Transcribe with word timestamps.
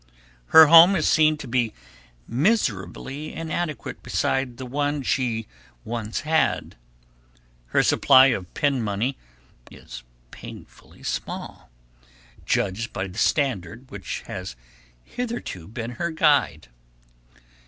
Her 0.47 0.65
home 0.65 0.95
is 0.95 1.07
seen 1.07 1.37
to 1.37 1.47
be 1.47 1.75
miserably 2.27 3.31
inadequate 3.35 4.01
beside 4.01 4.57
the 4.57 4.65
one 4.65 5.03
she 5.03 5.47
once 5.85 6.21
had. 6.21 6.75
Her 7.67 7.83
supply 7.83 8.25
of 8.33 8.51
pin 8.55 8.81
money 8.81 9.15
is 9.69 10.01
painfully 10.31 11.03
small, 11.03 11.69
judged 12.47 12.91
by 12.93 13.05
the 13.05 13.19
standard 13.19 13.91
which 13.91 14.21
has 14.25 14.55
hitherto 15.03 15.67
been 15.67 15.91
her 15.91 16.09
guide. 16.09 16.69